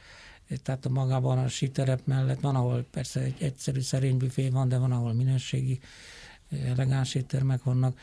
Tehát 0.64 0.86
a 0.86 0.90
magában 0.90 1.38
a 1.38 1.48
síterep 1.48 2.02
mellett 2.06 2.40
van, 2.40 2.56
ahol 2.56 2.86
persze 2.92 3.20
egy 3.20 3.36
egyszerű 3.40 3.80
szerény 3.80 4.18
büfé 4.18 4.50
van, 4.50 4.68
de 4.68 4.78
van, 4.78 4.92
ahol 4.92 5.14
minőségi 5.14 5.80
elegáns 6.50 7.16
éttermek 7.16 7.64
vannak. 7.64 8.00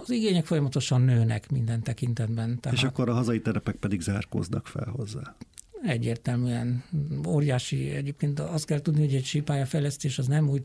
Az 0.00 0.10
igények 0.10 0.46
folyamatosan 0.46 1.00
nőnek 1.00 1.50
minden 1.50 1.82
tekintetben. 1.82 2.60
Tehát... 2.60 2.78
És 2.78 2.84
akkor 2.84 3.08
a 3.08 3.14
hazai 3.14 3.40
terepek 3.40 3.76
pedig 3.76 4.00
zárkóznak 4.00 4.66
fel 4.66 4.88
hozzá 4.96 5.36
egyértelműen 5.82 6.84
óriási. 7.26 7.90
Egyébként 7.90 8.40
azt 8.40 8.64
kell 8.64 8.80
tudni, 8.80 9.00
hogy 9.00 9.14
egy 9.14 9.24
sípálya 9.24 9.66
fejlesztés 9.66 10.18
az 10.18 10.26
nem 10.26 10.48
úgy 10.48 10.62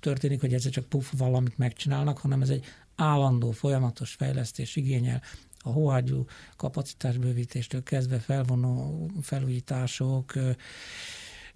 történik, 0.00 0.40
hogy 0.40 0.54
ez 0.54 0.68
csak 0.68 0.84
puf 0.84 1.12
valamit 1.16 1.58
megcsinálnak, 1.58 2.18
hanem 2.18 2.42
ez 2.42 2.48
egy 2.48 2.64
állandó, 2.96 3.50
folyamatos 3.50 4.14
fejlesztés 4.14 4.76
igényel 4.76 5.22
a 5.58 5.68
hóágyú 5.68 6.24
kapacitásbővítéstől 6.56 7.82
kezdve 7.82 8.18
felvonó 8.18 9.06
felújítások, 9.22 10.32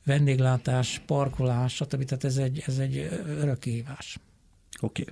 vendéglátás, 0.04 1.02
parkolás, 1.06 1.74
stb. 1.74 2.04
Tehát 2.04 2.24
ez 2.24 2.36
egy, 2.36 2.62
ez 2.66 2.78
egy 2.78 2.96
örök. 3.26 3.56
Oké. 3.56 3.84
Okay. 4.80 5.06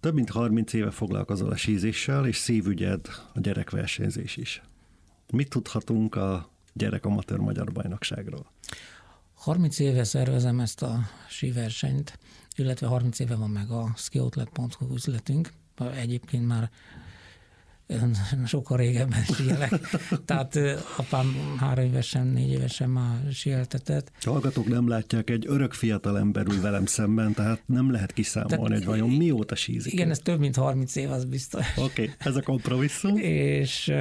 Több 0.00 0.14
mint 0.14 0.30
30 0.30 0.72
éve 0.72 0.90
foglalkozol 0.90 1.50
a 1.50 1.56
sízéssel, 1.56 2.26
és 2.26 2.36
szívügyed 2.36 3.06
a 3.34 3.40
gyerekversenyzés 3.40 4.36
is. 4.36 4.62
Mit 5.32 5.48
tudhatunk 5.48 6.14
a 6.14 6.53
gyerek 6.74 7.04
amatőr 7.04 7.38
magyar 7.38 7.72
bajnokságról? 7.72 8.46
30 9.34 9.78
éve 9.78 10.04
szervezem 10.04 10.60
ezt 10.60 10.82
a 10.82 10.98
síversenyt, 11.28 12.18
illetve 12.56 12.86
30 12.86 13.18
éve 13.18 13.34
van 13.34 13.50
meg 13.50 13.70
a 13.70 13.92
skioutlet.hu 13.96 14.94
üzletünk. 14.94 15.52
Egyébként 15.94 16.46
már 16.46 16.70
sokkal 18.46 18.76
régebben 18.76 19.24
síelek. 19.24 19.80
Tehát 20.26 20.56
apám 20.96 21.56
három 21.58 21.84
évesen, 21.84 22.26
négy 22.26 22.50
évesen 22.50 22.90
már 22.90 23.32
síeltetett. 23.32 24.12
Hallgatók 24.20 24.66
nem 24.66 24.88
látják, 24.88 25.30
egy 25.30 25.44
örök 25.48 25.72
fiatal 25.72 26.18
ember 26.18 26.46
ül 26.46 26.60
velem 26.60 26.86
szemben, 26.86 27.32
tehát 27.32 27.62
nem 27.66 27.90
lehet 27.90 28.12
kiszámolni, 28.12 28.56
tehát, 28.56 28.72
hogy 28.72 28.84
vajon 28.84 29.10
mióta 29.10 29.54
sízik. 29.54 29.92
Igen, 29.92 30.10
ez 30.10 30.18
több 30.18 30.38
mint 30.38 30.56
30 30.56 30.96
év, 30.96 31.10
az 31.10 31.24
biztos. 31.24 31.66
Oké, 31.76 32.02
okay, 32.02 32.14
ez 32.18 32.36
a 32.36 32.42
kompromisszum. 32.42 33.16
És 33.60 33.92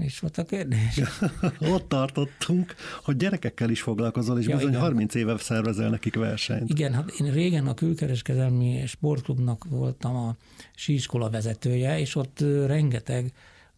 és 0.00 0.18
volt 0.18 0.38
a 0.38 0.44
kérdés? 0.44 1.00
Ott 1.74 1.88
tartottunk, 1.88 2.74
hogy 3.02 3.16
gyerekekkel 3.16 3.70
is 3.70 3.82
foglalkozol, 3.82 4.38
és 4.38 4.46
ja, 4.46 4.56
bizony 4.56 4.70
igen. 4.70 4.80
30 4.80 5.14
éve 5.14 5.38
szervezel 5.38 5.90
nekik 5.90 6.14
versenyt. 6.14 6.70
Igen, 6.70 6.92
hát 6.92 7.10
én 7.10 7.32
régen 7.32 7.66
a 7.66 7.74
külkereskedelmi 7.74 8.86
sportklubnak 8.86 9.64
voltam 9.68 10.16
a 10.16 10.36
síiskola 10.74 11.30
vezetője, 11.30 11.98
és 11.98 12.14
ott 12.14 12.40
rengeteg 12.66 13.32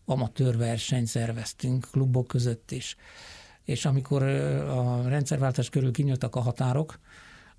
amatőr 0.05 0.57
versenyt 0.57 1.07
szerveztünk 1.07 1.89
klubok 1.91 2.27
között 2.27 2.71
is. 2.71 2.97
És 3.65 3.85
amikor 3.85 4.23
a 4.23 5.09
rendszerváltás 5.09 5.69
körül 5.69 5.93
kinyíltak 5.93 6.37
a 6.37 6.41
határok, 6.41 6.99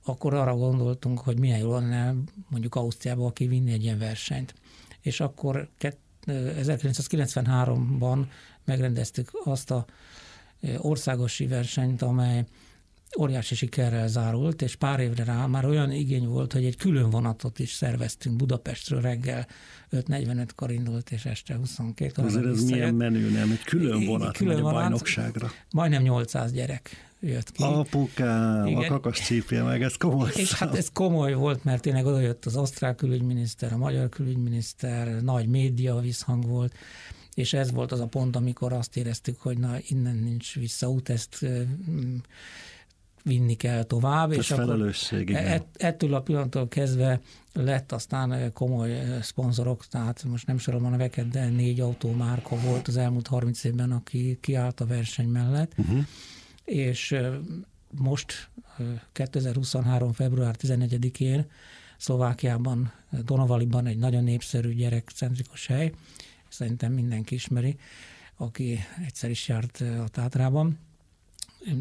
akkor 0.05 0.33
arra 0.33 0.55
gondoltunk, 0.55 1.19
hogy 1.19 1.39
milyen 1.39 1.59
jól 1.59 1.79
lenne 1.79 2.13
mondjuk 2.49 2.75
Ausztriába 2.75 3.31
kivinni 3.31 3.71
egy 3.71 3.83
ilyen 3.83 3.99
versenyt. 3.99 4.53
És 5.01 5.19
akkor 5.19 5.69
1993-ban 6.27 8.27
megrendeztük 8.65 9.31
azt 9.43 9.71
a 9.71 9.85
országos 10.77 11.39
versenyt, 11.39 12.01
amely 12.01 12.45
óriási 13.19 13.55
sikerrel 13.55 14.07
zárult, 14.07 14.61
és 14.61 14.75
pár 14.75 14.99
évre 14.99 15.23
rá 15.23 15.45
már 15.45 15.65
olyan 15.65 15.91
igény 15.91 16.27
volt, 16.27 16.53
hogy 16.53 16.65
egy 16.65 16.77
külön 16.77 17.09
vonatot 17.09 17.59
is 17.59 17.71
szerveztünk 17.71 18.35
Budapestről 18.35 19.01
reggel 19.01 19.47
5.45-kor 19.91 20.71
indult, 20.71 21.11
és 21.11 21.25
este 21.25 21.55
22 21.55 22.21
Azért 22.21 22.45
ez 22.45 22.63
milyen 22.63 22.93
menő, 22.93 23.29
nem? 23.29 23.51
Egy 23.51 23.63
külön 23.63 24.05
vonat 24.05 24.37
külön 24.37 24.61
vonat, 24.61 24.71
a 24.71 24.79
bajnokságra. 24.79 25.51
Majdnem 25.71 26.01
800 26.01 26.51
gyerek 26.51 27.13
jött 27.19 27.51
ki. 27.51 27.63
Apukám, 27.63 28.65
Igen. 28.65 28.83
a 28.83 28.87
kakas 28.87 29.19
csípje 29.19 29.63
meg, 29.63 29.83
ez 29.83 29.95
komoly 29.95 30.29
És 30.35 30.47
szám. 30.47 30.67
hát 30.67 30.77
ez 30.77 30.89
komoly 30.93 31.33
volt, 31.33 31.63
mert 31.63 31.81
tényleg 31.81 32.05
oda 32.05 32.19
jött 32.19 32.45
az 32.45 32.55
osztrák 32.55 32.95
külügyminiszter, 32.95 33.73
a 33.73 33.77
magyar 33.77 34.09
külügyminiszter, 34.09 35.21
nagy 35.21 35.47
média 35.47 35.99
visszhang 35.99 36.45
volt, 36.45 36.73
és 37.33 37.53
ez 37.53 37.71
volt 37.71 37.91
az 37.91 37.99
a 37.99 38.05
pont, 38.05 38.35
amikor 38.35 38.73
azt 38.73 38.97
éreztük, 38.97 39.41
hogy 39.41 39.57
na 39.57 39.75
innen 39.87 40.15
nincs 40.15 40.55
visszaút, 40.55 41.09
ezt 41.09 41.45
vinni 43.25 43.55
kell 43.55 43.83
tovább. 43.83 44.31
Ez 44.31 44.37
és 44.37 44.47
felelősség, 44.47 45.29
akkor 45.29 45.43
igen. 45.43 45.63
ettől 45.73 46.13
a 46.13 46.21
pillanattól 46.21 46.67
kezdve 46.67 47.21
lett 47.53 47.91
aztán 47.91 48.53
komoly 48.53 49.19
szponzorok, 49.21 49.85
tehát 49.85 50.23
most 50.23 50.47
nem 50.47 50.57
sorolom 50.57 50.85
a 50.85 50.89
neveket, 50.89 51.27
de 51.27 51.49
négy 51.49 51.79
autómárka 51.79 52.55
volt 52.55 52.87
az 52.87 52.97
elmúlt 52.97 53.27
30 53.27 53.63
évben, 53.63 53.91
aki 53.91 54.37
kiállt 54.41 54.79
a 54.79 54.85
verseny 54.85 55.27
mellett. 55.27 55.71
Uh-huh 55.77 56.05
és 56.65 57.15
most 57.91 58.49
2023. 59.11 60.11
február 60.11 60.55
11-én 60.59 61.45
Szlovákiában, 61.97 62.91
Donovaliban 63.09 63.85
egy 63.85 63.97
nagyon 63.97 64.23
népszerű 64.23 64.73
gyerekcentrikus 64.73 65.67
hely, 65.67 65.91
szerintem 66.49 66.91
mindenki 66.91 67.35
ismeri, 67.35 67.77
aki 68.35 68.79
egyszer 69.05 69.29
is 69.29 69.47
járt 69.47 69.83
a 70.03 70.07
Tátrában, 70.07 70.79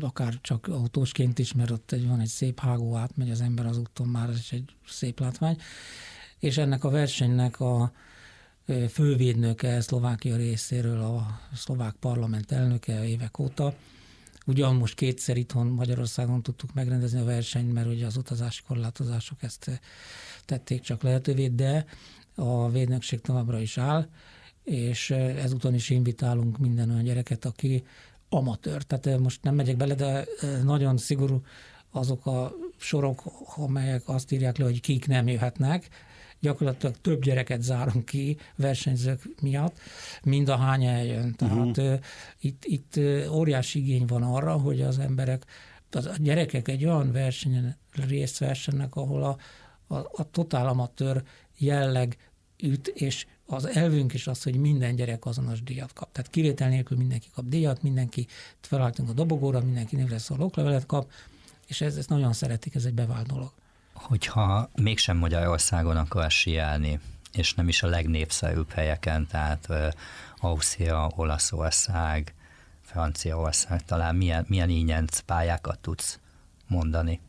akár 0.00 0.38
csak 0.40 0.66
autósként 0.66 1.38
is, 1.38 1.52
mert 1.52 1.70
ott 1.70 1.92
egy, 1.92 2.08
van 2.08 2.20
egy 2.20 2.28
szép 2.28 2.60
hágó, 2.60 2.94
átmegy 2.94 3.30
az 3.30 3.40
ember 3.40 3.66
az 3.66 3.78
úton, 3.78 4.06
már 4.06 4.28
ez 4.28 4.46
egy 4.50 4.74
szép 4.86 5.20
látvány. 5.20 5.58
És 6.38 6.56
ennek 6.56 6.84
a 6.84 6.90
versenynek 6.90 7.60
a 7.60 7.92
fővédnöke 8.90 9.80
Szlovákia 9.80 10.36
részéről, 10.36 11.00
a 11.00 11.40
szlovák 11.54 11.94
parlament 11.94 12.52
elnöke 12.52 13.08
évek 13.08 13.38
óta. 13.38 13.74
Ugyan 14.46 14.74
most 14.74 14.94
kétszer 14.94 15.36
itthon 15.36 15.66
Magyarországon 15.66 16.42
tudtuk 16.42 16.74
megrendezni 16.74 17.20
a 17.20 17.24
versenyt, 17.24 17.72
mert 17.72 17.86
ugye 17.86 18.06
az 18.06 18.16
utazási 18.16 18.62
korlátozások 18.66 19.42
ezt 19.42 19.80
tették 20.44 20.80
csak 20.80 21.02
lehetővé, 21.02 21.48
de 21.48 21.86
a 22.34 22.70
védnökség 22.70 23.20
továbbra 23.20 23.60
is 23.60 23.78
áll, 23.78 24.08
és 24.64 25.10
ezúton 25.10 25.74
is 25.74 25.90
invitálunk 25.90 26.58
minden 26.58 26.90
olyan 26.90 27.04
gyereket, 27.04 27.44
aki 27.44 27.84
amatőr. 28.34 28.82
Tehát 28.82 29.18
most 29.18 29.42
nem 29.42 29.54
megyek 29.54 29.76
bele, 29.76 29.94
de 29.94 30.24
nagyon 30.64 30.96
szigorú 30.96 31.42
azok 31.90 32.26
a 32.26 32.52
sorok, 32.76 33.22
amelyek 33.56 34.02
azt 34.08 34.32
írják 34.32 34.56
le, 34.56 34.64
hogy 34.64 34.80
kik 34.80 35.06
nem 35.06 35.28
jöhetnek, 35.28 35.88
gyakorlatilag 36.40 36.96
több 37.00 37.22
gyereket 37.22 37.62
zárunk 37.62 38.04
ki 38.04 38.36
versenyzők 38.56 39.28
miatt, 39.40 39.78
mind 40.22 40.48
a 40.48 40.56
hány 40.56 40.84
eljön. 40.84 41.34
Tehát 41.34 41.76
uh-huh. 41.76 41.98
itt, 42.40 42.64
itt 42.64 43.00
óriási 43.30 43.78
igény 43.78 44.04
van 44.06 44.22
arra, 44.22 44.52
hogy 44.52 44.80
az 44.80 44.98
emberek, 44.98 45.44
az 45.90 46.06
a 46.06 46.14
gyerekek 46.18 46.68
egy 46.68 46.84
olyan 46.84 47.12
versenyen 47.12 47.76
részt 48.08 48.38
vessenek, 48.38 48.94
ahol 48.96 49.22
a, 49.22 49.36
a, 49.94 49.96
a 49.96 50.30
totál 50.30 50.68
amatőr 50.68 51.22
jelleg 51.58 52.16
üt, 52.62 52.88
és 52.88 53.26
az 53.46 53.66
elvünk 53.66 54.14
is 54.14 54.26
az, 54.26 54.42
hogy 54.42 54.56
minden 54.56 54.94
gyerek 54.94 55.26
azonos 55.26 55.62
díjat 55.62 55.92
kap. 55.92 56.12
Tehát 56.12 56.30
kivétel 56.30 56.68
nélkül 56.68 56.96
mindenki 56.96 57.28
kap 57.34 57.44
díjat, 57.44 57.82
mindenki 57.82 58.26
felálltunk 58.60 59.08
a 59.08 59.12
dobogóra, 59.12 59.60
mindenki 59.60 59.96
névre 59.96 60.18
szóló 60.18 60.44
oklevelet 60.44 60.86
kap, 60.86 61.10
és 61.66 61.80
ez, 61.80 61.96
ezt 61.96 62.08
nagyon 62.08 62.32
szeretik, 62.32 62.74
ez 62.74 62.84
egy 62.84 62.94
bevált 62.94 63.26
dolog. 63.26 63.52
Hogyha 63.92 64.70
mégsem 64.74 65.16
Magyarországon 65.16 65.96
akar 65.96 66.30
sielni, 66.30 67.00
és 67.32 67.54
nem 67.54 67.68
is 67.68 67.82
a 67.82 67.86
legnépszerűbb 67.86 68.70
helyeken, 68.70 69.26
tehát 69.26 69.68
Ausztria, 70.36 71.10
Olaszország, 71.16 72.34
Franciaország, 72.80 73.84
talán 73.84 74.16
milyen, 74.16 74.44
milyen 74.48 74.70
ínyenc 74.70 75.18
pályákat 75.20 75.78
tudsz 75.78 76.18
mondani? 76.66 77.20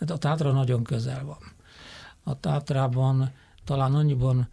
Hát 0.00 0.10
a 0.10 0.18
Tátra 0.18 0.52
nagyon 0.52 0.82
közel 0.82 1.24
van. 1.24 1.38
A 2.22 2.40
Tátrában 2.40 3.32
talán 3.64 3.94
annyiban 3.94 4.48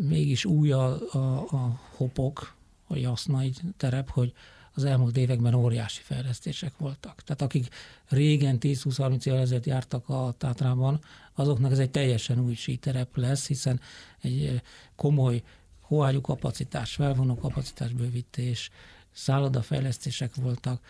mégis 0.00 0.44
új 0.44 0.72
a, 0.72 1.12
a, 1.12 1.46
a 1.50 1.80
hopok, 1.96 2.54
a 2.86 2.96
jasznai 2.96 3.52
terep, 3.76 4.10
hogy 4.10 4.32
az 4.74 4.84
elmúlt 4.84 5.16
években 5.16 5.54
óriási 5.54 6.00
fejlesztések 6.02 6.76
voltak. 6.78 7.22
Tehát 7.22 7.42
akik 7.42 7.68
régen 8.08 8.56
10-20-30 8.60 9.26
évvel 9.26 9.40
ezelőtt 9.40 9.66
jártak 9.66 10.08
a 10.08 10.34
Tátrában, 10.38 11.00
azoknak 11.34 11.72
ez 11.72 11.78
egy 11.78 11.90
teljesen 11.90 12.40
új 12.40 12.54
síterep 12.54 13.16
lesz, 13.16 13.46
hiszen 13.46 13.80
egy 14.20 14.62
komoly 14.96 15.42
hóágyú 15.80 16.20
kapacitás, 16.20 16.94
felvonó 16.94 17.34
kapacitás 17.34 17.92
bővítés, 17.92 18.70
szállodafejlesztések 19.12 20.34
voltak. 20.34 20.84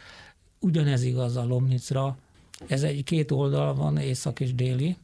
Ugyanez 0.61 1.03
igaz 1.03 1.37
a 1.37 1.45
Lomnicra. 1.45 2.17
Ez 2.67 2.83
egy 2.83 3.05
két 3.05 3.31
oldal 3.31 3.75
van, 3.75 3.99
észak 3.99 4.41
és 4.41 4.55
déli. 4.55 4.97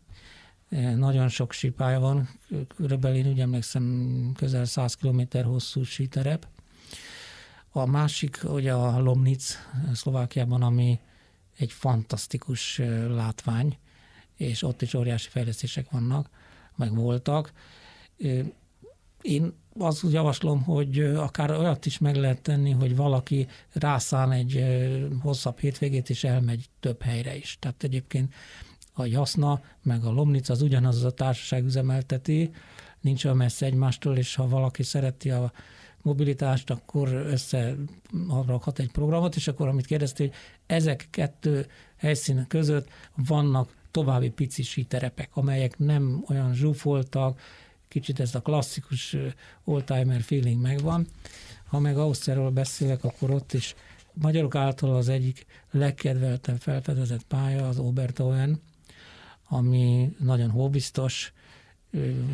Nagyon 0.97 1.29
sok 1.29 1.53
sípája 1.53 2.01
van, 2.01 2.29
körülbelül 2.77 3.27
úgy 3.27 3.41
emlékszem 3.41 4.33
közel 4.37 4.65
100 4.65 4.95
km 4.95 5.23
hosszú 5.43 5.83
síterep. 5.83 6.47
A 7.71 7.87
másik 7.87 8.41
ugye 8.45 8.73
a 8.73 9.01
Lomnic 9.01 9.59
Szlovákiában, 9.93 10.63
ami 10.63 11.01
egy 11.57 11.73
fantasztikus 11.73 12.79
látvány, 13.09 13.79
és 14.37 14.63
ott 14.63 14.83
is 14.83 14.95
óriási 14.95 15.29
fejlesztések 15.29 15.91
vannak, 15.91 16.31
meg 16.77 16.95
voltak. 16.95 17.53
Én 19.23 19.53
azt 19.79 20.05
javaslom, 20.11 20.63
hogy 20.63 21.01
akár 21.01 21.51
olyat 21.51 21.87
is 21.87 21.99
meg 21.99 22.17
lehet 22.17 22.43
tenni, 22.43 22.71
hogy 22.71 22.97
valaki 22.97 23.47
rászán 23.73 24.33
egy 24.33 24.65
hosszabb 25.23 25.59
hétvégét, 25.59 26.11
és 26.11 26.25
elmegy 26.25 26.69
több 26.81 27.03
helyre 27.03 27.37
is. 27.37 27.57
Tehát 27.61 27.83
egyébként 27.83 28.35
a 29.01 29.07
Jaszna, 29.07 29.61
meg 29.83 30.05
a 30.05 30.11
Lomnic 30.11 30.49
az 30.49 30.63
ugyanaz 30.63 30.97
az 30.97 31.05
a 31.05 31.11
társaság 31.11 31.65
üzemelteti, 31.65 32.51
nincs 33.01 33.25
olyan 33.25 33.37
messze 33.37 33.67
egymástól, 33.67 34.17
és 34.17 34.35
ha 34.35 34.49
valaki 34.49 34.83
szereti 34.83 35.31
a 35.31 35.53
mobilitást, 36.03 36.71
akkor 36.71 37.13
összerakhat 37.13 38.79
egy 38.79 38.91
programot, 38.91 39.37
és 39.37 39.49
akkor 39.49 39.69
amit 39.69 39.87
kérdeztél, 39.87 40.27
hogy 40.27 40.37
ezek 40.67 41.09
kettő 41.11 41.67
helyszínek 41.97 42.47
között 42.47 42.89
vannak 43.17 43.75
további 43.91 44.31
pici 44.31 44.63
síterepek, 44.63 45.31
amelyek 45.33 45.79
nem 45.79 46.25
olyan 46.29 46.55
zsúfoltak, 46.55 47.41
kicsit 47.89 48.21
ez 48.21 48.35
a 48.35 48.41
klasszikus 48.41 49.17
oldtimer 49.65 50.21
feeling 50.21 50.61
megvan. 50.61 51.07
Ha 51.65 51.79
meg 51.79 51.99
Ausztriáról 51.99 52.51
beszélek, 52.51 53.05
akkor 53.05 53.31
ott 53.31 53.53
is 53.53 53.75
magyarok 54.15 54.55
által 54.55 54.97
az 54.97 55.09
egyik 55.09 55.47
legkedveltebb 55.71 56.59
felfedezett 56.59 57.23
pálya 57.23 57.69
az 57.69 57.79
Obertoen, 57.79 58.61
ami 59.53 60.17
nagyon 60.19 60.51
hóbiztos, 60.51 61.33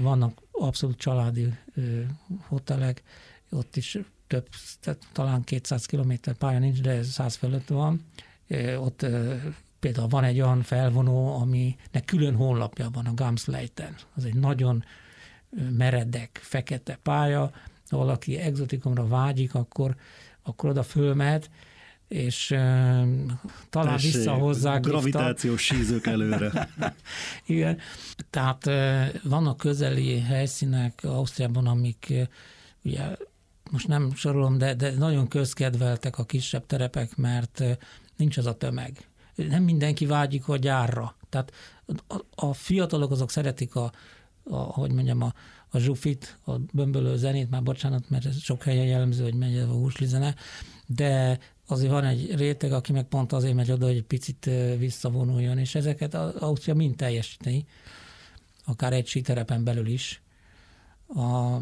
vannak 0.00 0.42
abszolút 0.50 0.98
családi 0.98 1.54
hotelek, 2.46 3.02
ott 3.50 3.76
is 3.76 3.98
több, 4.26 4.48
tehát 4.80 5.06
talán 5.12 5.42
200 5.44 5.86
km 5.86 6.12
pálya 6.38 6.58
nincs, 6.58 6.80
de 6.80 7.02
100 7.02 7.34
fölött 7.34 7.68
van. 7.68 8.04
Ott 8.78 9.06
például 9.80 10.08
van 10.08 10.24
egy 10.24 10.40
olyan 10.40 10.62
felvonó, 10.62 11.40
aminek 11.40 12.04
külön 12.04 12.34
honlapja 12.34 12.90
van, 12.92 13.06
a 13.06 13.14
Gamsleiten. 13.14 13.96
Az 14.14 14.24
egy 14.24 14.34
nagyon 14.34 14.84
meredek, 15.70 16.40
fekete 16.42 16.98
pálya, 17.02 17.52
ha 17.88 17.96
valaki 17.96 18.36
exotikumra 18.36 19.08
vágyik, 19.08 19.54
akkor, 19.54 19.96
akkor 20.42 20.70
oda 20.70 20.82
fölmehet, 20.82 21.50
és 22.08 22.50
uh, 22.50 22.58
talán 23.70 23.92
Tessék, 23.92 24.12
visszahozzák. 24.12 24.80
Gravitációs 24.80 25.62
sízők 25.62 26.06
előre. 26.06 26.68
Igen, 27.46 27.78
tehát 28.30 28.66
uh, 28.66 29.06
vannak 29.22 29.56
közeli 29.56 30.20
helyszínek 30.20 31.00
Ausztriában, 31.04 31.66
amik 31.66 32.06
uh, 32.10 32.22
ugye 32.82 33.16
most 33.70 33.88
nem 33.88 34.14
sorolom, 34.14 34.58
de, 34.58 34.74
de 34.74 34.90
nagyon 34.90 35.28
közkedveltek 35.28 36.18
a 36.18 36.24
kisebb 36.24 36.66
terepek, 36.66 37.16
mert 37.16 37.62
nincs 38.16 38.36
az 38.36 38.46
a 38.46 38.56
tömeg. 38.56 39.08
Nem 39.34 39.62
mindenki 39.62 40.06
vágyik 40.06 40.48
a 40.48 40.56
gyárra. 40.56 41.16
Tehát 41.28 41.52
a, 42.08 42.20
a 42.34 42.54
fiatalok 42.54 43.10
azok 43.10 43.30
szeretik 43.30 43.74
a, 43.74 43.92
a 44.44 44.56
hogy 44.56 44.92
mondjam, 44.92 45.22
a, 45.22 45.32
a 45.68 45.78
zsufit, 45.78 46.38
a 46.44 46.52
bömbölő 46.72 47.16
zenét, 47.16 47.50
már 47.50 47.62
bocsánat, 47.62 48.10
mert 48.10 48.24
ez 48.24 48.40
sok 48.42 48.62
helyen 48.62 48.86
jellemző, 48.86 49.22
hogy 49.22 49.34
megy 49.34 49.58
a 49.58 49.66
húslizene, 49.66 50.34
de 50.86 51.38
azért 51.66 51.90
van 51.90 52.04
egy 52.04 52.34
réteg, 52.34 52.72
aki 52.72 52.92
meg 52.92 53.04
pont 53.04 53.32
azért 53.32 53.54
megy 53.54 53.70
oda, 53.70 53.86
hogy 53.86 53.96
egy 53.96 54.04
picit 54.04 54.50
visszavonuljon, 54.78 55.58
és 55.58 55.74
ezeket 55.74 56.14
az 56.14 56.34
Ausztria 56.34 56.74
mind 56.74 56.96
teljesíteni, 56.96 57.66
akár 58.64 58.92
egy 58.92 59.06
síterepen 59.06 59.64
belül 59.64 59.86
is. 59.86 60.22
A, 61.08 61.56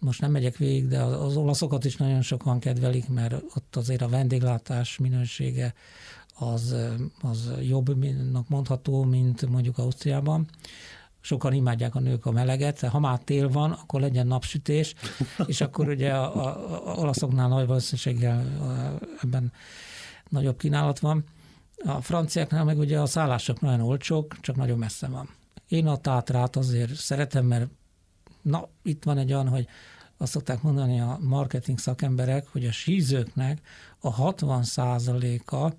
most 0.00 0.20
nem 0.20 0.30
megyek 0.30 0.56
végig, 0.56 0.88
de 0.88 1.02
az, 1.02 1.36
olaszokat 1.36 1.84
is 1.84 1.96
nagyon 1.96 2.22
sokan 2.22 2.58
kedvelik, 2.58 3.08
mert 3.08 3.34
ott 3.54 3.76
azért 3.76 4.02
a 4.02 4.08
vendéglátás 4.08 4.98
minősége 4.98 5.74
az, 6.34 6.74
az 7.20 7.50
jobbnak 7.60 8.48
mondható, 8.48 9.02
mint 9.02 9.48
mondjuk 9.48 9.78
Ausztriában. 9.78 10.48
Sokan 11.28 11.52
imádják 11.52 11.94
a 11.94 12.00
nők 12.00 12.26
a 12.26 12.30
meleget, 12.30 12.80
ha 12.80 12.98
már 12.98 13.18
tél 13.18 13.48
van, 13.48 13.72
akkor 13.72 14.00
legyen 14.00 14.26
napsütés, 14.26 14.94
és 15.46 15.60
akkor 15.60 15.88
ugye 15.88 16.12
a, 16.14 16.46
a, 16.46 16.90
a 16.90 16.94
olaszoknál 16.94 17.48
nagy 17.48 17.66
valószínűséggel 17.66 18.44
ebben 19.22 19.52
nagyobb 20.28 20.58
kínálat 20.58 20.98
van. 20.98 21.24
A 21.84 22.00
franciáknál 22.00 22.64
meg 22.64 22.78
ugye 22.78 23.00
a 23.00 23.06
szállások 23.06 23.60
nagyon 23.60 23.80
olcsók, 23.80 24.40
csak 24.40 24.56
nagyon 24.56 24.78
messze 24.78 25.06
van. 25.06 25.28
Én 25.68 25.86
a 25.86 25.96
tátrát 25.96 26.56
azért 26.56 26.94
szeretem, 26.94 27.46
mert 27.46 27.66
na, 28.42 28.68
itt 28.82 29.04
van 29.04 29.18
egy 29.18 29.32
olyan, 29.32 29.48
hogy 29.48 29.66
azt 30.16 30.32
szokták 30.32 30.62
mondani 30.62 31.00
a 31.00 31.18
marketing 31.20 31.78
szakemberek, 31.78 32.46
hogy 32.52 32.64
a 32.64 32.72
sízőknek 32.72 33.60
a 34.00 34.32
60% 34.32 35.44
a 35.44 35.72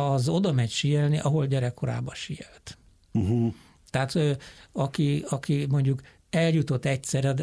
az 0.00 0.28
oda 0.28 0.52
megy 0.52 0.70
síelni, 0.70 1.18
ahol 1.18 1.46
gyerekkorában 1.46 2.14
síelt. 2.14 2.78
Uh-huh. 3.12 3.54
Tehát 3.90 4.38
aki, 4.72 5.24
aki 5.28 5.66
mondjuk 5.68 6.00
eljutott 6.30 6.84
egyszer 6.84 7.24
a 7.24 7.34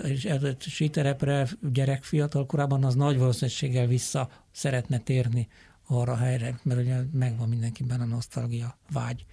síterepre 0.60 1.48
gyerek 1.74 2.04
fiatal 2.04 2.46
korában, 2.46 2.84
az 2.84 2.96
nagy 2.96 3.18
valószínűséggel 3.18 3.88
vissza 3.88 4.30
szeretne 4.52 4.98
térni 4.98 5.48
arra 5.88 6.12
a 6.12 6.18
helyre, 6.18 6.60
mert 6.64 6.80
ugye 6.80 7.02
megvan 7.14 7.50
mindenkiben 7.50 8.02
a 8.02 8.06
nosztalgia 8.06 8.78
vágy. 8.92 9.26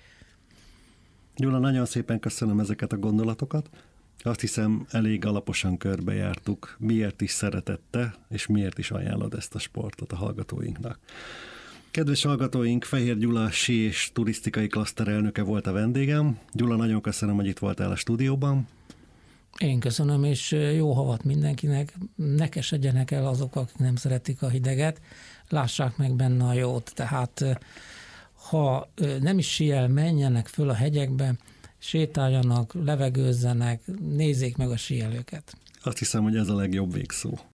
Gyula, 1.37 1.59
nagyon 1.59 1.87
szépen 1.87 2.21
köszönöm 2.21 2.61
ezeket 2.61 2.93
a 2.93 2.99
gondolatokat. 2.99 3.71
Azt 4.23 4.41
hiszem, 4.41 4.87
elég 4.91 5.25
alaposan 5.25 5.77
körbejártuk, 5.77 6.77
miért 6.79 7.21
is 7.21 7.31
szeretette, 7.31 8.15
és 8.29 8.47
miért 8.47 8.79
is 8.79 8.91
ajánlod 8.91 9.35
ezt 9.35 9.55
a 9.55 9.59
sportot 9.59 10.13
a 10.13 10.17
hallgatóinknak. 10.17 10.99
Kedves 11.91 12.23
hallgatóink, 12.23 12.85
Fehér 12.85 13.19
Gyula 13.19 13.49
és 13.67 14.11
turisztikai 14.13 14.67
klaszter 14.67 15.09
elnöke 15.09 15.43
volt 15.43 15.67
a 15.67 15.73
vendégem. 15.73 16.39
Gyula, 16.53 16.77
nagyon 16.77 17.01
köszönöm, 17.01 17.35
hogy 17.35 17.47
itt 17.47 17.59
voltál 17.59 17.91
a 17.91 17.97
stúdióban. 17.97 18.69
Én 19.59 19.81
köszönöm, 19.81 20.25
és 20.25 20.51
jó 20.77 20.93
havat 20.93 21.25
mindenkinek. 21.25 21.95
Ne 22.15 22.49
kesedjenek 22.49 23.11
el 23.11 23.27
azok, 23.27 23.57
akik 23.57 23.77
nem 23.77 23.97
szeretik 23.97 24.43
a 24.43 24.49
hideget, 24.49 25.01
lássák 25.49 25.97
meg 25.97 26.15
benne 26.15 26.45
a 26.45 26.53
jót. 26.53 26.93
Tehát 26.95 27.45
ha 28.49 28.91
nem 29.21 29.39
is 29.39 29.49
siel, 29.49 29.89
menjenek 29.89 30.47
föl 30.47 30.69
a 30.69 30.75
hegyekbe, 30.75 31.35
sétáljanak, 31.79 32.75
levegőzzenek, 32.85 33.83
nézzék 34.01 34.57
meg 34.57 34.71
a 34.71 34.77
síelőket. 34.77 35.57
Azt 35.83 35.99
hiszem, 35.99 36.23
hogy 36.23 36.37
ez 36.37 36.49
a 36.49 36.55
legjobb 36.55 36.93
végszó. 36.93 37.39